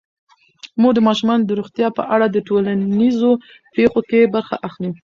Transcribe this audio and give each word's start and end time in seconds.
مور 0.81 0.93
د 0.95 0.99
ماشومانو 1.07 1.43
د 1.47 1.51
روغتیا 1.59 1.87
په 1.97 2.03
اړه 2.15 2.25
د 2.29 2.37
ټولنیزو 2.47 3.31
پیښو 3.75 3.99
کې 4.09 4.31
برخه 4.35 4.55
اخلي. 4.67 4.89